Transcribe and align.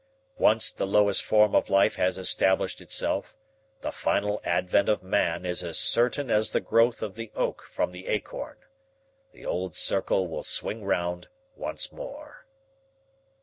Once 0.39 0.71
the 0.73 0.87
lowest 0.87 1.23
form 1.23 1.53
of 1.53 1.69
life 1.69 1.93
has 1.95 2.17
established 2.17 2.81
itself, 2.81 3.35
the 3.81 3.91
final 3.91 4.41
advent 4.43 4.89
of 4.89 5.03
man 5.03 5.45
is 5.45 5.63
as 5.63 5.77
certain 5.77 6.31
as 6.31 6.49
the 6.49 6.59
growth 6.59 7.03
of 7.03 7.13
the 7.13 7.31
oak 7.35 7.61
from 7.61 7.91
the 7.91 8.07
acorn. 8.07 8.57
The 9.31 9.45
old 9.45 9.75
circle 9.75 10.27
will 10.27 10.41
swing 10.41 10.83
round 10.85 11.27
once 11.55 11.91
more." 11.91 12.47